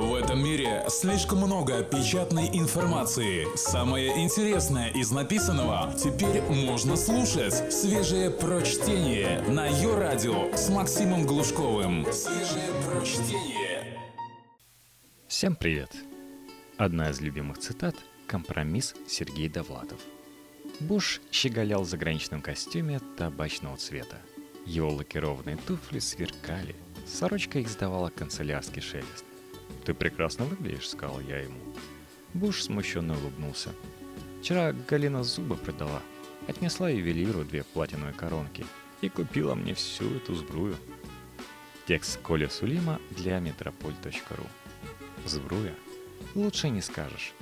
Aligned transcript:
В 0.00 0.14
этом 0.14 0.42
мире 0.42 0.82
слишком 0.88 1.40
много 1.40 1.82
печатной 1.82 2.48
информации. 2.54 3.46
Самое 3.54 4.24
интересное 4.24 4.88
из 4.88 5.10
написанного 5.10 5.92
теперь 5.92 6.40
можно 6.40 6.96
слушать. 6.96 7.70
Свежее 7.70 8.30
прочтение 8.30 9.42
на 9.42 9.66
ее 9.66 9.94
радио 9.98 10.56
с 10.56 10.70
Максимом 10.70 11.26
Глушковым. 11.26 12.10
Свежее 12.10 12.70
прочтение. 12.86 13.98
Всем 15.28 15.54
привет! 15.54 15.94
Одна 16.78 17.10
из 17.10 17.20
любимых 17.20 17.58
цитат– 17.58 17.94
компромисс 18.26 18.94
Сергей 19.06 19.50
Довлатов. 19.50 20.00
Буш 20.80 21.20
щеголял 21.30 21.82
в 21.82 21.88
заграничном 21.88 22.40
костюме 22.40 23.00
табачного 23.18 23.76
цвета. 23.76 24.16
Его 24.64 24.88
лакированные 24.88 25.58
туфли 25.58 25.98
сверкали, 25.98 26.74
сорочка 27.06 27.58
их 27.58 27.66
издавала 27.66 28.08
канцелярский 28.08 28.80
шелест. 28.80 29.26
«Ты 29.84 29.94
прекрасно 29.94 30.44
выглядишь»,— 30.44 30.88
сказал 30.90 31.20
я 31.20 31.38
ему. 31.38 31.60
Буш 32.34 32.62
смущенно 32.62 33.16
улыбнулся. 33.16 33.70
«Вчера 34.40 34.72
Галина 34.72 35.24
зубы 35.24 35.56
продала. 35.56 36.02
Отнесла 36.46 36.90
ювелиру 36.90 37.44
две 37.44 37.64
платиновые 37.64 38.14
коронки 38.14 38.64
и 39.00 39.08
купила 39.08 39.54
мне 39.54 39.74
всю 39.74 40.14
эту 40.16 40.34
сбрую». 40.34 40.76
Текст 41.86 42.20
Коля 42.20 42.48
Сулима 42.48 43.00
для 43.10 43.40
метрополь.ру 43.40 44.46
Сбруя? 45.26 45.74
Лучше 46.34 46.68
не 46.68 46.82
скажешь. 46.82 47.32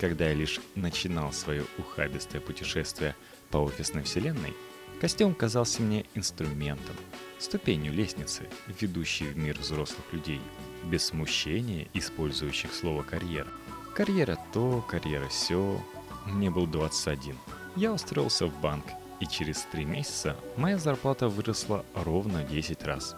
Когда 0.00 0.28
я 0.28 0.34
лишь 0.34 0.60
начинал 0.74 1.32
свое 1.32 1.64
ухабистое 1.78 2.40
путешествие 2.40 3.14
по 3.50 3.58
офисной 3.58 4.02
вселенной, 4.02 4.54
костюм 5.00 5.34
казался 5.34 5.82
мне 5.82 6.04
инструментом, 6.14 6.96
ступенью 7.38 7.92
лестницы, 7.92 8.48
ведущей 8.80 9.26
в 9.26 9.36
мир 9.36 9.56
взрослых 9.58 10.12
людей– 10.12 10.40
без 10.86 11.06
смущения 11.06 11.88
использующих 11.94 12.72
слово 12.72 13.02
«карьера». 13.02 13.48
Карьера 13.94 14.38
то, 14.52 14.84
карьера 14.88 15.28
сё. 15.30 15.80
Мне 16.26 16.50
был 16.50 16.66
21. 16.66 17.36
Я 17.76 17.92
устроился 17.92 18.46
в 18.46 18.60
банк, 18.60 18.84
и 19.20 19.26
через 19.26 19.62
три 19.72 19.84
месяца 19.84 20.36
моя 20.56 20.78
зарплата 20.78 21.28
выросла 21.28 21.84
ровно 21.94 22.42
10 22.44 22.82
раз. 22.84 23.16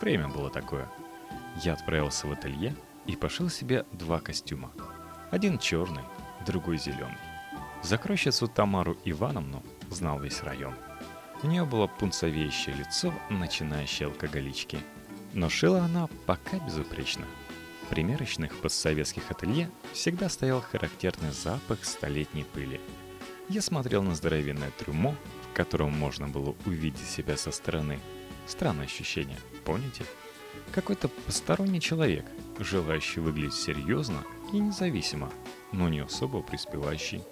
Время 0.00 0.28
было 0.28 0.50
такое. 0.50 0.88
Я 1.62 1.74
отправился 1.74 2.26
в 2.26 2.32
ателье 2.32 2.74
и 3.06 3.16
пошил 3.16 3.48
себе 3.48 3.86
два 3.92 4.20
костюма. 4.20 4.72
Один 5.30 5.58
черный, 5.58 6.02
другой 6.46 6.78
зеленый. 6.78 7.18
Закройщицу 7.82 8.48
Тамару 8.48 8.96
Ивановну 9.04 9.62
знал 9.90 10.20
весь 10.20 10.42
район. 10.42 10.74
У 11.42 11.46
нее 11.46 11.64
было 11.64 11.86
пунцовеющее 11.86 12.74
лицо 12.74 13.14
начинающей 13.30 14.06
алкоголички– 14.06 14.78
но 15.32 15.48
шила 15.48 15.80
она 15.80 16.08
пока 16.26 16.58
безупречно. 16.58 17.26
В 17.84 17.88
примерочных 17.88 18.54
постсоветских 18.56 19.30
ателье 19.30 19.70
всегда 19.92 20.28
стоял 20.28 20.60
характерный 20.60 21.32
запах 21.32 21.84
столетней 21.84 22.44
пыли. 22.44 22.80
Я 23.48 23.62
смотрел 23.62 24.02
на 24.02 24.14
здоровенное 24.14 24.70
трюмо, 24.72 25.16
в 25.50 25.56
котором 25.56 25.92
можно 25.92 26.28
было 26.28 26.54
увидеть 26.66 27.08
себя 27.08 27.36
со 27.36 27.50
стороны. 27.50 27.98
Странное 28.46 28.84
ощущение, 28.84 29.38
помните? 29.64 30.04
Какой-то 30.72 31.08
посторонний 31.08 31.80
человек, 31.80 32.26
желающий 32.58 33.20
выглядеть 33.20 33.54
серьезно 33.54 34.22
и 34.52 34.58
независимо, 34.58 35.32
но 35.72 35.88
не 35.88 36.00
особо 36.00 36.42
преуспевающий. 36.42 37.22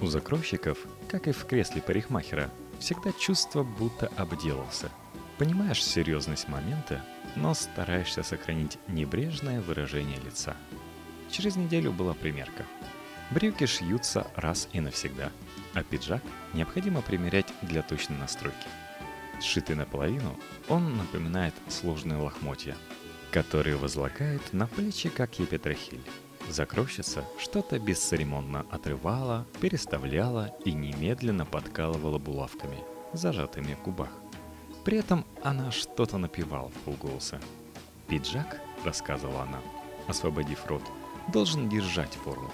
У 0.00 0.06
закройщиков, 0.06 0.78
как 1.08 1.28
и 1.28 1.32
в 1.32 1.44
кресле 1.44 1.80
парикмахера, 1.80 2.50
всегда 2.80 3.12
чувство, 3.12 3.62
будто 3.62 4.08
обделался. 4.16 4.90
Понимаешь 5.38 5.82
серьезность 5.82 6.48
момента 6.48 7.04
но 7.36 7.54
стараешься 7.54 8.22
сохранить 8.22 8.78
небрежное 8.88 9.60
выражение 9.60 10.18
лица. 10.20 10.56
Через 11.30 11.56
неделю 11.56 11.92
была 11.92 12.14
примерка. 12.14 12.64
Брюки 13.30 13.66
шьются 13.66 14.26
раз 14.36 14.68
и 14.72 14.80
навсегда, 14.80 15.30
а 15.74 15.82
пиджак 15.82 16.22
необходимо 16.52 17.00
примерять 17.00 17.52
для 17.62 17.82
точной 17.82 18.18
настройки. 18.18 18.68
Сшитый 19.40 19.74
наполовину, 19.74 20.38
он 20.68 20.96
напоминает 20.96 21.54
сложные 21.68 22.18
лохмотья, 22.18 22.76
которые 23.32 23.76
возлагают 23.76 24.52
на 24.52 24.66
плечи, 24.66 25.08
как 25.08 25.38
епитрахиль. 25.38 26.04
Закройщица 26.48 27.24
что-то 27.38 27.78
бесцеремонно 27.78 28.66
отрывала, 28.70 29.46
переставляла 29.60 30.54
и 30.64 30.72
немедленно 30.72 31.46
подкалывала 31.46 32.18
булавками, 32.18 32.78
зажатыми 33.14 33.74
в 33.74 33.82
губах. 33.82 34.10
При 34.84 34.98
этом 34.98 35.24
она 35.42 35.70
что-то 35.70 36.18
напевала 36.18 36.68
в 36.68 36.74
полголоса. 36.84 37.40
«Пиджак»,— 38.08 38.60
рассказывала 38.84 39.42
она, 39.42 39.60
освободив 40.08 40.66
рот, 40.66 40.82
должен 41.28 41.68
держать 41.68 42.14
форму. 42.14 42.50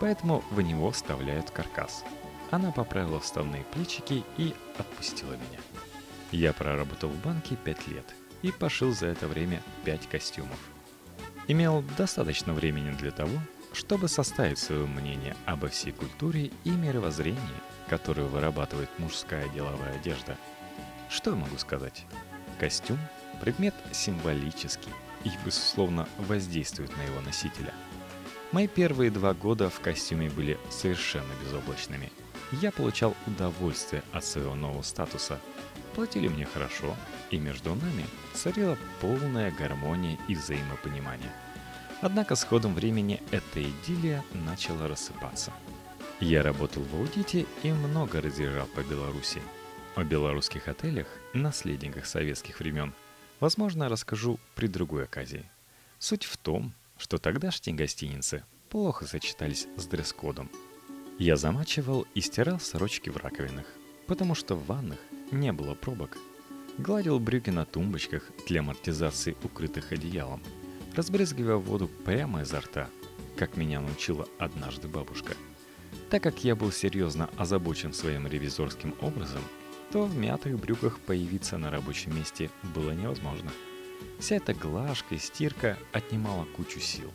Поэтому 0.00 0.42
в 0.50 0.60
него 0.60 0.90
вставляют 0.90 1.50
каркас. 1.50 2.04
Она 2.50 2.72
поправила 2.72 3.20
вставные 3.20 3.62
плечики 3.64 4.24
и 4.36 4.54
отпустила 4.78 5.32
меня. 5.32 5.60
Я 6.32 6.52
проработал 6.52 7.08
в 7.08 7.22
банке 7.22 7.56
пять 7.56 7.86
лет 7.86 8.04
и 8.42 8.50
пошил 8.50 8.92
за 8.92 9.06
это 9.06 9.28
время 9.28 9.62
пять 9.84 10.08
костюмов. 10.08 10.58
Имел 11.46 11.84
достаточно 11.96 12.52
времени 12.52 12.90
для 12.90 13.12
того, 13.12 13.38
чтобы 13.72 14.08
составить 14.08 14.58
свое 14.58 14.86
мнение 14.86 15.36
обо 15.46 15.68
всей 15.68 15.92
культуре 15.92 16.50
и 16.64 16.70
мировоззрении, 16.70 17.38
которую 17.88 18.28
вырабатывает 18.28 18.90
мужская 18.98 19.48
деловая 19.50 19.94
одежда– 19.94 20.36
что 21.10 21.30
я 21.30 21.36
могу 21.36 21.58
сказать? 21.58 22.06
Костюм– 22.58 22.98
предмет 23.40 23.74
символический 23.92 24.92
и, 25.24 25.30
безусловно, 25.44 26.08
воздействует 26.18 26.96
на 26.96 27.02
его 27.02 27.20
носителя. 27.20 27.74
Мои 28.52 28.68
первые 28.68 29.10
два 29.10 29.34
года 29.34 29.70
в 29.70 29.80
костюме 29.80 30.30
были 30.30 30.58
совершенно 30.70 31.32
безоблачными. 31.42 32.12
Я 32.52 32.72
получал 32.72 33.14
удовольствие 33.26 34.02
от 34.12 34.24
своего 34.24 34.54
нового 34.54 34.82
статуса. 34.82 35.38
Платили 35.94 36.28
мне 36.28 36.46
хорошо, 36.46 36.96
и 37.30 37.38
между 37.38 37.74
нами 37.74 38.06
царила 38.34 38.76
полная 39.00 39.50
гармония 39.50 40.18
и 40.28 40.34
взаимопонимание. 40.34 41.30
Однако 42.00 42.34
с 42.34 42.44
ходом 42.44 42.74
времени 42.74 43.22
эта 43.30 43.62
идиллия 43.62 44.24
начала 44.32 44.88
рассыпаться. 44.88 45.52
Я 46.18 46.42
работал 46.42 46.82
в 46.82 46.94
аудите 46.94 47.46
и 47.62 47.72
много 47.72 48.20
разъезжал 48.20 48.66
по 48.66 48.80
Беларуси– 48.80 49.42
о 49.96 50.04
белорусских 50.04 50.68
отелях, 50.68 51.06
наследниках 51.34 52.06
советских 52.06 52.60
времен, 52.60 52.94
возможно, 53.40 53.88
расскажу 53.88 54.38
при 54.54 54.66
другой 54.66 55.04
оказии. 55.04 55.44
Суть 55.98 56.24
в 56.24 56.36
том, 56.36 56.72
что 56.96 57.18
тогдашние 57.18 57.76
гостиницы 57.76 58.44
плохо 58.68 59.06
сочетались 59.06 59.66
с 59.76 59.86
дресс-кодом. 59.86 60.50
Я 61.18 61.36
замачивал 61.36 62.06
и 62.14 62.20
стирал 62.20 62.60
сорочки 62.60 63.10
в 63.10 63.16
раковинах, 63.16 63.66
потому 64.06 64.34
что 64.34 64.54
в 64.54 64.66
ваннах 64.66 64.98
не 65.30 65.52
было 65.52 65.74
пробок. 65.74 66.16
Гладил 66.78 67.18
брюки 67.18 67.50
на 67.50 67.66
тумбочках 67.66 68.30
для 68.46 68.60
амортизации 68.60 69.36
укрытых 69.42 69.92
одеялом, 69.92 70.42
разбрызгивая 70.94 71.56
воду 71.56 71.88
прямо 72.04 72.42
изо 72.42 72.60
рта, 72.60 72.88
как 73.36 73.56
меня 73.56 73.80
научила 73.80 74.26
однажды 74.38 74.88
бабушка. 74.88 75.34
Так 76.08 76.22
как 76.22 76.42
я 76.44 76.56
был 76.56 76.72
серьезно 76.72 77.28
озабочен 77.36 77.92
своим 77.92 78.26
ревизорским 78.26 78.94
образом– 79.00 79.42
то 79.90 80.04
в 80.04 80.16
мятых 80.16 80.58
брюках 80.58 80.98
появиться 81.00 81.58
на 81.58 81.70
рабочем 81.70 82.16
месте 82.16 82.50
было 82.74 82.92
невозможно. 82.92 83.50
Вся 84.18 84.36
эта 84.36 84.54
глажка 84.54 85.14
и 85.14 85.18
стирка 85.18 85.76
отнимала 85.92 86.44
кучу 86.44 86.80
сил. 86.80 87.10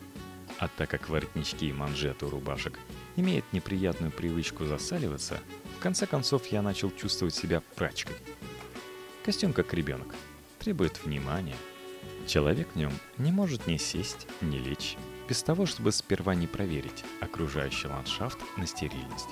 А 0.58 0.68
так 0.68 0.90
как 0.90 1.08
воротнички 1.08 1.68
и 1.68 1.72
манжеты 1.72 2.26
у 2.26 2.30
рубашек 2.30 2.78
имеют 3.16 3.44
неприятную 3.52 4.12
привычку 4.12 4.64
засаливаться, 4.64 5.40
в 5.78 5.82
конце 5.82 6.06
концов 6.06 6.46
я 6.46 6.62
начал 6.62 6.90
чувствовать 6.90 7.34
себя 7.34 7.62
прачкой. 7.76 8.16
Костюм 9.24 9.52
как 9.52 9.74
ребенок, 9.74 10.14
требует 10.58 11.04
внимания. 11.04 11.56
Человек 12.26 12.68
в 12.74 12.76
нем 12.76 12.92
не 13.18 13.32
может 13.32 13.66
ни 13.66 13.76
сесть, 13.76 14.26
ни 14.40 14.58
лечь, 14.58 14.96
без 15.28 15.42
того, 15.42 15.66
чтобы 15.66 15.92
сперва 15.92 16.34
не 16.34 16.46
проверить 16.46 17.04
окружающий 17.20 17.88
ландшафт 17.88 18.38
на 18.56 18.66
стерильность. 18.66 19.28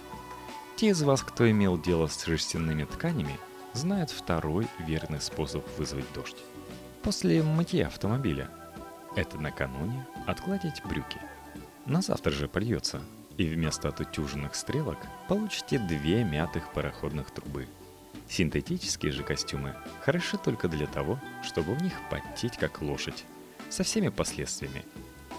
Те 0.76 0.88
из 0.88 1.02
вас, 1.02 1.22
кто 1.22 1.48
имел 1.48 1.80
дело 1.80 2.08
с 2.08 2.20
шерстяными 2.20 2.84
тканями, 2.84 3.38
знают 3.74 4.10
второй 4.10 4.66
верный 4.80 5.20
способ 5.20 5.64
вызвать 5.78 6.12
дождь. 6.12 6.36
После 7.02 7.42
мытья 7.44 7.86
автомобиля. 7.86 8.50
Это 9.14 9.38
накануне 9.38 10.04
отгладить 10.26 10.82
брюки. 10.84 11.20
На 11.86 12.02
завтра 12.02 12.32
же 12.32 12.48
польется, 12.48 13.00
и 13.36 13.46
вместо 13.46 13.88
отутюженных 13.88 14.56
стрелок 14.56 14.98
получите 15.28 15.78
две 15.78 16.24
мятых 16.24 16.72
пароходных 16.72 17.30
трубы. 17.30 17.68
Синтетические 18.28 19.12
же 19.12 19.22
костюмы 19.22 19.76
хороши 20.00 20.38
только 20.38 20.66
для 20.66 20.88
того, 20.88 21.20
чтобы 21.44 21.74
в 21.74 21.82
них 21.82 21.92
потеть 22.10 22.56
как 22.56 22.82
лошадь, 22.82 23.24
со 23.70 23.84
всеми 23.84 24.08
последствиями. 24.08 24.84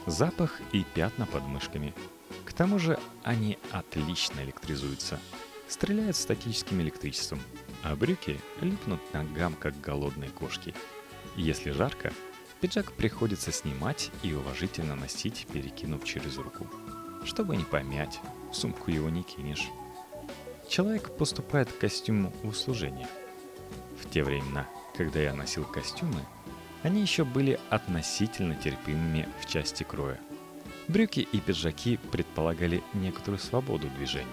Запах 0.05 0.61
и 0.71 0.85
пятна 0.93 1.25
под 1.25 1.43
мышками– 1.43 1.93
к 2.45 2.53
тому 2.53 2.79
же 2.79 2.99
они 3.23 3.57
отлично 3.71 4.41
электризуются. 4.41 5.19
Стреляют 5.67 6.15
статическим 6.15 6.81
электричеством, 6.81 7.41
а 7.83 7.95
брюки 7.95 8.39
липнут 8.61 9.01
ногам, 9.13 9.53
как 9.53 9.79
голодные 9.81 10.29
кошки. 10.29 10.73
Если 11.35 11.71
жарко, 11.71 12.13
Пиджак 12.61 12.93
приходится 12.93 13.51
снимать 13.51 14.11
и 14.23 14.33
уважительно 14.33 14.95
носить, 14.95 15.45
перекинув 15.51 16.03
через 16.05 16.37
руку. 16.37 16.67
Чтобы 17.25 17.57
не 17.57 17.63
помять, 17.63 18.19
в 18.51 18.55
сумку 18.55 18.91
его 18.91 19.09
не 19.09 19.23
кинешь. 19.23 19.67
Человек 20.69 21.15
поступает 21.17 21.71
к 21.71 21.77
костюму 21.77 22.33
в 22.41 22.47
услужение. 22.47 23.07
В 24.01 24.09
те 24.09 24.23
времена, 24.23 24.67
когда 24.95 25.19
я 25.19 25.33
носил 25.33 25.65
костюмы, 25.65 26.21
они 26.83 27.01
еще 27.01 27.23
были 27.23 27.59
относительно 27.69 28.55
терпимыми 28.55 29.27
в 29.41 29.47
части 29.47 29.83
кроя. 29.83 30.19
Брюки 30.87 31.27
и 31.31 31.39
пиджаки 31.39 31.97
предполагали 32.11 32.83
некоторую 32.93 33.39
свободу 33.39 33.89
движений. 33.97 34.27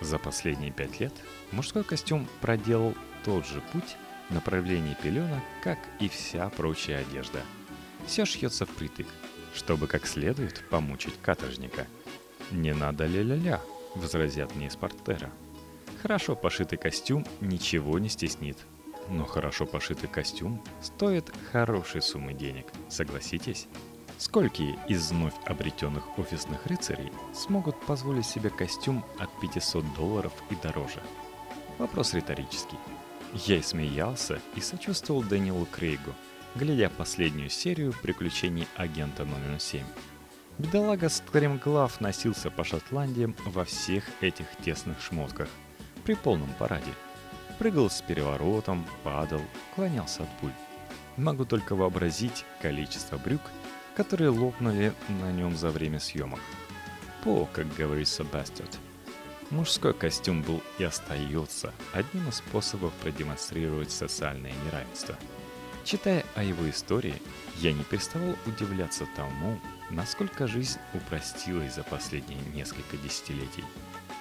За 0.00 0.18
последние 0.18 0.72
пять 0.72 0.98
лет 1.00 1.12
мужской 1.52 1.84
костюм 1.84 2.26
проделал 2.40 2.94
тот 3.24 3.46
же 3.46 3.62
путь 3.72 3.96
в 4.28 4.34
направлении 4.34 4.96
пеленок, 5.00 5.42
как 5.62 5.78
и 6.00 6.08
вся 6.08 6.48
прочая 6.50 7.02
одежда. 7.02 7.40
Все 8.06 8.24
шьется 8.24 8.66
впритык, 8.66 9.06
чтобы 9.54 9.86
как 9.86 10.06
следует 10.06 10.64
помучить 10.68 11.20
каторжника. 11.22 11.86
«Не 12.50 12.74
надо 12.74 13.06
ля-ля-ля»,— 13.06 13.60
возразят 13.94 14.54
мне 14.54 14.66
из 14.66 14.76
портера. 14.76 15.30
Хорошо 16.02 16.36
пошитый 16.36 16.78
костюм 16.78 17.26
ничего 17.40 17.98
не 17.98 18.08
стеснит. 18.08 18.58
Но 19.08 19.24
хорошо 19.24 19.66
пошитый 19.66 20.08
костюм 20.08 20.62
стоит 20.82 21.32
хорошей 21.52 22.02
суммы 22.02 22.34
денег, 22.34 22.66
согласитесь? 22.88 23.68
Сколько 24.18 24.62
из 24.88 25.10
вновь 25.10 25.34
обретенных 25.44 26.18
офисных 26.18 26.66
рыцарей 26.66 27.12
смогут 27.34 27.78
позволить 27.86 28.26
себе 28.26 28.50
костюм 28.50 29.04
от 29.18 29.28
500 29.40 29.94
долларов 29.94 30.32
и 30.50 30.56
дороже? 30.56 31.02
Вопрос 31.78 32.14
риторический. 32.14 32.78
Я 33.32 33.58
и 33.58 33.62
смеялся 33.62 34.40
и 34.54 34.60
сочувствовал 34.60 35.22
Дэниелу 35.22 35.66
Крейгу, 35.66 36.14
глядя 36.54 36.88
последнюю 36.90 37.50
серию 37.50 37.92
приключений 38.02 38.66
агента 38.76 39.24
номер 39.24 39.60
7. 39.60 39.84
Бедолага 40.58 41.10
стремглав 41.10 42.00
носился 42.00 42.50
по 42.50 42.64
Шотландиям 42.64 43.36
во 43.44 43.64
всех 43.64 44.04
этих 44.22 44.46
тесных 44.64 45.00
шмотках– 45.00 45.48
при 46.06 46.14
полном 46.14 46.48
параде. 46.58 46.92
Прыгал 47.58 47.90
с 47.90 48.00
переворотом, 48.00 48.86
падал, 49.02 49.40
клонялся 49.74 50.22
от 50.22 50.28
пуль. 50.38 50.52
Могу 51.16 51.44
только 51.44 51.74
вообразить 51.74 52.44
количество 52.62 53.18
брюк, 53.18 53.40
которые 53.96 54.28
лопнули 54.28 54.92
на 55.08 55.32
нем 55.32 55.56
за 55.56 55.70
время 55.70 55.98
съемок. 55.98 56.40
По, 57.24 57.48
как 57.52 57.74
говорит 57.74 58.08
Себастьот. 58.08 58.78
Мужской 59.50 59.94
костюм 59.94 60.42
был 60.42 60.62
и 60.78 60.84
остается 60.84 61.72
одним 61.92 62.28
из 62.28 62.36
способов 62.36 62.92
продемонстрировать 62.94 63.90
социальное 63.90 64.52
неравенство. 64.66 65.16
Читая 65.84 66.24
о 66.34 66.42
его 66.42 66.68
истории, 66.68 67.14
я 67.58 67.72
не 67.72 67.84
переставал 67.84 68.34
удивляться 68.44 69.06
тому, 69.14 69.58
насколько 69.90 70.46
жизнь 70.48 70.78
упростилась 70.92 71.76
за 71.76 71.84
последние 71.84 72.40
несколько 72.54 72.96
десятилетий. 72.96 73.64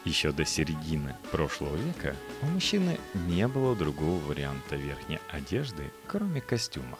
Еще 0.05 0.31
до 0.31 0.45
середины 0.45 1.15
прошлого 1.31 1.75
века 1.75 2.15
у 2.43 2.45
мужчины 2.45 2.99
не 3.27 3.47
было 3.47 3.75
другого 3.75 4.19
варианта 4.25 4.75
верхней 4.75 5.19
одежды, 5.31 5.91
кроме 6.05 6.39
костюма. 6.39 6.99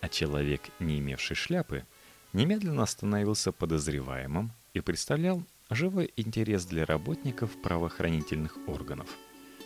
А 0.00 0.08
человек, 0.08 0.62
не 0.78 0.98
имевший 1.00 1.36
шляпы, 1.36 1.84
немедленно 2.32 2.86
становился 2.86 3.52
подозреваемым 3.52 4.52
и 4.74 4.80
представлял 4.80 5.42
живой 5.70 6.12
интерес 6.16 6.64
для 6.66 6.84
работников 6.84 7.50
правоохранительных 7.62 8.56
органов. 8.66 9.08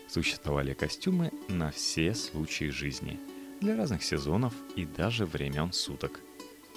Существовали 0.08 0.74
костюмы 0.74 1.32
на 1.48 1.70
все 1.70 2.14
случаи 2.14 2.70
жизни, 2.70 3.18
для 3.60 3.76
разных 3.76 4.02
сезонов 4.02 4.54
и 4.76 4.84
даже 4.84 5.24
времен 5.24 5.72
суток. 5.72 6.20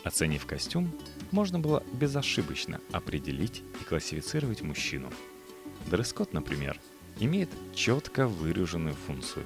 Оценив 0.04 0.46
костюм, 0.46 0.94
можно 1.32 1.60
было 1.60 1.84
безошибочно 1.94 2.80
определить 2.92 3.64
и 3.82 3.84
классифицировать 3.84 4.62
мужчину– 4.62 5.10
Дресс-код, 5.88 6.34
например, 6.34 6.80
имеет 7.20 7.50
четко 7.76 8.28
выраженную 8.28 8.96
функцию. 8.96 9.46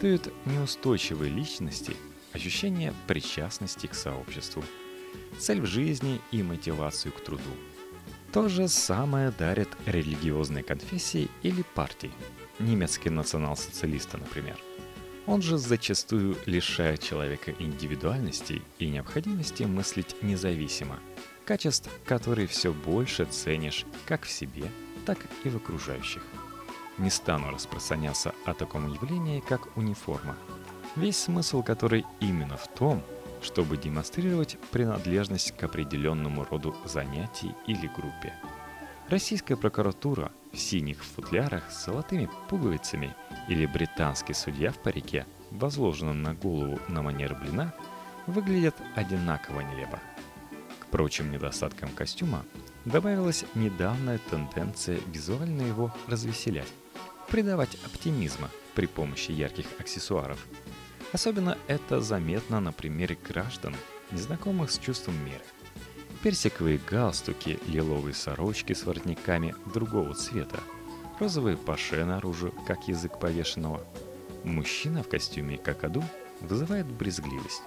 Дает 0.00 0.32
неустойчивой 0.46 1.28
личности 1.28 1.96
ощущение 2.32 2.94
причастности 3.06 3.86
к 3.86 3.94
сообществу, 3.94 4.64
цель 5.38 5.60
в 5.60 5.66
жизни 5.66 6.20
и 6.30 6.42
мотивацию 6.42 7.12
к 7.12 7.20
труду. 7.20 7.42
То 8.32 8.48
же 8.48 8.68
самое 8.68 9.30
дарят 9.30 9.68
религиозные 9.86 10.64
конфессии 10.64 11.28
или 11.42 11.62
партии. 11.74 12.12
Немецкие 12.58 13.12
национал-социалисты, 13.12 14.18
например. 14.18 14.56
Он 15.26 15.40
же 15.40 15.56
зачастую 15.56 16.36
лишает 16.46 17.02
человека 17.02 17.54
индивидуальности 17.58 18.62
и 18.78 18.88
необходимости 18.88 19.62
мыслить 19.62 20.16
независимо, 20.22 20.98
качеств, 21.44 21.90
которые 22.04 22.46
все 22.46 22.72
больше 22.72 23.24
ценишь 23.24 23.86
как 24.06 24.24
в 24.24 24.30
себе– 24.30 24.64
так 25.04 25.18
и 25.44 25.48
в 25.48 25.56
окружающих. 25.56 26.22
Не 26.98 27.10
стану 27.10 27.50
распространяться 27.50 28.34
о 28.44 28.54
таком 28.54 28.92
явлении, 28.92 29.40
как 29.40 29.76
униформа, 29.76 30.36
весь 30.96 31.16
смысл 31.16 31.62
которой 31.62 32.04
именно 32.20 32.56
в 32.56 32.68
том, 32.68 33.02
чтобы 33.44 33.76
демонстрировать 33.76 34.58
принадлежность 34.72 35.52
к 35.56 35.62
определенному 35.62 36.44
роду 36.44 36.74
занятий 36.84 37.52
или 37.66 37.86
группе. 37.86 38.32
Российская 39.08 39.56
прокуратура 39.56 40.32
в 40.52 40.58
синих 40.58 41.04
футлярах 41.04 41.70
с 41.70 41.84
золотыми 41.84 42.28
пуговицами 42.48 43.14
или 43.48 43.66
британский 43.66 44.32
судья 44.32 44.72
в 44.72 44.78
парике, 44.78 45.26
возложенном 45.50 46.22
на 46.22 46.34
голову 46.34 46.80
на 46.88 47.02
манер 47.02 47.34
блина, 47.34 47.74
выглядят 48.26 48.74
одинаково 48.94 49.60
нелепо. 49.60 50.00
К 50.80 50.86
прочим 50.86 51.30
недостаткам 51.30 51.90
костюма 51.90 52.44
добавилась 52.86 53.44
недавняя 53.54 54.18
тенденция 54.30 54.98
визуально 55.12 55.62
его 55.62 55.94
развеселять, 56.06 56.72
придавать 57.28 57.76
оптимизма 57.84 58.48
при 58.74 58.86
помощи 58.86 59.32
ярких 59.32 59.66
аксессуаров. 59.78 60.46
Особенно 61.14 61.56
это 61.68 62.00
заметно 62.00 62.58
на 62.58 62.72
примере 62.72 63.16
граждан, 63.24 63.76
незнакомых 64.10 64.72
с 64.72 64.80
чувством 64.80 65.14
меры. 65.24 65.44
Персиковые 66.24 66.80
галстуки, 66.90 67.60
лиловые 67.68 68.14
сорочки 68.14 68.72
с 68.72 68.82
воротниками 68.82 69.54
другого 69.72 70.14
цвета, 70.14 70.58
розовые 71.20 71.56
паше 71.56 72.04
наружу, 72.04 72.52
как 72.66 72.88
язык 72.88 73.20
повешенного. 73.20 73.86
Мужчина 74.42 75.04
в 75.04 75.08
костюме 75.08 75.56
какаду 75.56 76.02
вызывает 76.40 76.86
брезгливость. 76.86 77.62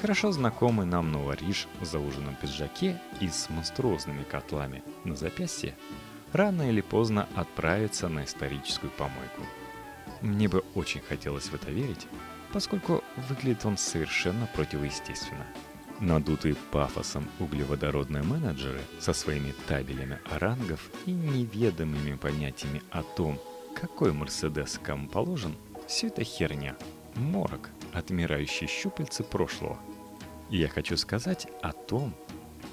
Хорошо 0.00 0.32
знакомый 0.32 0.86
нам 0.86 1.12
новориш 1.12 1.68
в 1.78 1.84
зауженном 1.84 2.36
пиджаке 2.36 2.98
и 3.20 3.28
с 3.28 3.50
монструозными 3.50 4.22
котлами 4.22 4.82
на 5.04 5.14
запястье 5.14 5.76
рано 6.32 6.70
или 6.70 6.80
поздно 6.80 7.28
отправится 7.34 8.08
на 8.08 8.24
историческую 8.24 8.90
помойку. 8.92 9.42
Мне 10.22 10.48
бы 10.48 10.64
очень 10.74 11.02
хотелось 11.02 11.48
в 11.48 11.54
это 11.54 11.70
верить, 11.70 12.06
поскольку 12.52 13.02
выглядит 13.28 13.64
он 13.64 13.76
совершенно 13.76 14.46
противоестественно. 14.54 15.46
Надутые 16.00 16.56
пафосом 16.72 17.28
углеводородные 17.38 18.22
менеджеры 18.22 18.80
со 18.98 19.12
своими 19.12 19.54
табелями 19.68 20.18
орангов 20.30 20.90
и 21.06 21.12
неведомыми 21.12 22.16
понятиями 22.16 22.82
о 22.90 23.02
том, 23.02 23.38
какой 23.74 24.12
Мерседес 24.12 24.80
кому 24.82 25.08
положен, 25.08 25.56
все 25.86 26.08
это 26.08 26.24
херня, 26.24 26.76
морок, 27.14 27.70
отмирающие 27.92 28.68
щупальцы 28.68 29.22
прошлого– 29.22 29.78
и 30.52 30.58
я 30.58 30.68
хочу 30.68 30.98
сказать 30.98 31.48
о 31.62 31.72
том, 31.72 32.14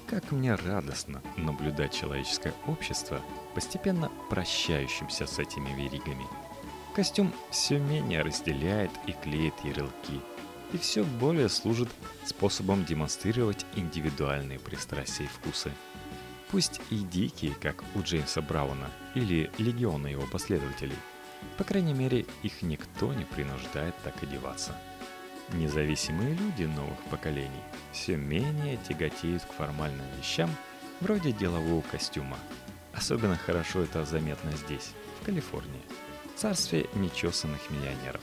как 0.06 0.32
мне 0.32 0.54
радостно 0.54 1.22
наблюдать 1.38 1.94
человеческое 1.94 2.52
общество, 2.66 3.22
постепенно 3.54 4.12
прощающимся 4.28 5.26
с 5.26 5.38
этими 5.38 5.70
веригами. 5.70 6.26
Костюм 7.00 7.32
все 7.50 7.78
менее 7.78 8.20
разделяет 8.20 8.90
и 9.06 9.12
клеит 9.12 9.54
ярлыки, 9.64 10.20
и 10.74 10.76
все 10.76 11.02
более 11.02 11.48
служит 11.48 11.88
способом 12.26 12.84
демонстрировать 12.84 13.64
индивидуальные 13.74 14.58
пристрастия 14.58 15.24
и 15.24 15.28
вкусы. 15.28 15.72
Пусть 16.50 16.78
и 16.90 16.96
дикие, 16.96 17.54
как 17.54 17.82
у 17.94 18.02
Джеймса 18.02 18.42
Брауна 18.42 18.90
или 19.14 19.50
легиона 19.56 20.08
его 20.08 20.26
последователей, 20.26 20.98
по 21.56 21.64
крайней 21.64 21.94
мере, 21.94 22.26
их 22.42 22.60
никто 22.60 23.14
не 23.14 23.24
принуждает 23.24 23.94
так 24.04 24.22
одеваться. 24.22 24.76
Независимые 25.54 26.34
люди 26.34 26.64
новых 26.64 26.98
поколений 27.10 27.64
все 27.92 28.18
менее 28.18 28.78
тяготеют 28.86 29.42
к 29.46 29.52
формальным 29.52 30.04
вещам 30.18 30.50
вроде 31.00 31.32
делового 31.32 31.80
костюма. 31.80 32.36
Особенно 32.92 33.38
хорошо 33.38 33.80
это 33.80 34.04
заметно 34.04 34.50
здесь, 34.52 34.92
в 35.18 35.24
Калифорнии, 35.24 35.80
царстве 36.40 36.88
нечесанных 36.94 37.70
миллионеров. 37.70 38.22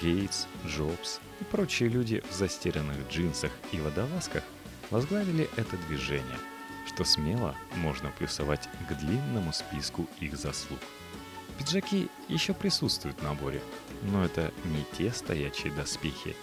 Гейтс, 0.00 0.46
Джобс 0.66 1.20
и 1.40 1.44
прочие 1.44 1.88
люди 1.88 2.24
в 2.28 2.32
застиранных 2.32 3.08
джинсах 3.08 3.52
и 3.70 3.78
водолазках 3.78 4.42
возглавили 4.90 5.48
это 5.56 5.76
движение, 5.86 6.38
что 6.88 7.04
смело 7.04 7.54
можно 7.76 8.10
плюсовать 8.10 8.68
к 8.88 8.94
длинному 8.94 9.52
списку 9.52 10.08
их 10.18 10.36
заслуг. 10.36 10.80
Пиджаки 11.56 12.08
еще 12.28 12.52
присутствуют 12.52 13.20
в 13.20 13.22
наборе, 13.22 13.62
но 14.02 14.24
это 14.24 14.52
не 14.64 14.84
те 14.98 15.12
стоячие 15.12 15.72
доспехи, 15.72 16.34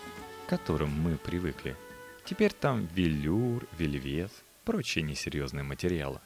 к 0.46 0.50
которым 0.50 0.91
мы 0.91 1.17
привыкли. 1.17 1.75
Теперь 2.24 2.53
там 2.53 2.88
велюр, 2.94 3.67
вельвет, 3.77 4.32
прочие 4.63 5.03
несерьезные 5.03 5.63
материалы. 5.63 6.22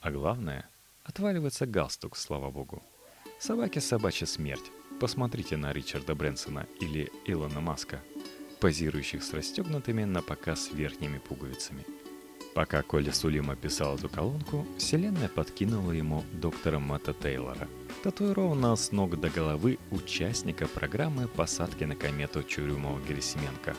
А 0.00 0.12
главное, 0.12 0.68
отваливается 1.02 1.66
галстук, 1.66 2.16
слава 2.16 2.52
богу. 2.52 2.80
Собаке 3.38 3.80
собачья 3.80 4.26
смерть. 4.26 4.70
Посмотрите 5.00 5.56
на 5.56 5.72
Ричарда 5.72 6.14
Брэнсона 6.14 6.66
или 6.80 7.12
Илона 7.26 7.60
Маска, 7.60 8.00
позирующих 8.60 9.22
с 9.22 9.34
расстегнутыми 9.34 10.04
на 10.04 10.22
показ 10.22 10.70
верхними 10.72 11.18
пуговицами. 11.18 11.84
Пока 12.54 12.82
Коля 12.82 13.12
Сулима 13.12 13.56
писал 13.56 13.96
эту 13.96 14.08
колонку, 14.08 14.64
вселенная 14.78 15.28
подкинула 15.28 15.90
ему 15.90 16.24
доктора 16.32 16.78
Мэтта 16.78 17.12
Тейлора, 17.12 17.68
татуированного 18.04 18.76
с 18.76 18.92
ног 18.92 19.18
до 19.18 19.28
головы 19.28 19.78
участника 19.90 20.68
программы 20.68 21.26
посадки 21.26 21.84
на 21.84 21.96
комету 21.96 22.40
Чурюмова-Герасименко. 22.40 23.76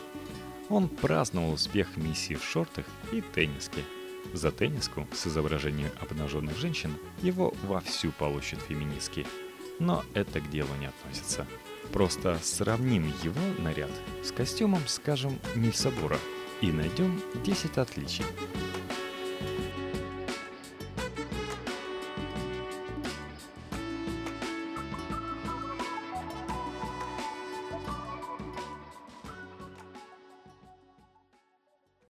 Он 0.68 0.88
праздновал 0.88 1.54
успех 1.54 1.96
миссии 1.96 2.34
в 2.34 2.44
шортах 2.44 2.84
и 3.10 3.22
тенниске. 3.22 3.82
За 4.34 4.50
тенниску 4.52 5.08
с 5.12 5.26
изображением 5.26 5.90
обнаженных 6.00 6.56
женщин 6.58 6.92
его 7.22 7.54
вовсю 7.62 8.12
получат 8.12 8.60
феминистки– 8.60 9.26
но 9.78 10.04
это 10.14 10.40
к 10.40 10.50
делу 10.50 10.70
не 10.80 10.86
относится. 10.86 11.46
Просто 11.92 12.38
сравним 12.42 13.12
его 13.22 13.40
наряд 13.58 13.90
с 14.22 14.32
костюмом, 14.32 14.82
скажем, 14.86 15.38
Нильса 15.54 15.90
Бура 15.90 16.18
и 16.60 16.72
найдем 16.72 17.20
10 17.44 17.78
отличий. 17.78 18.24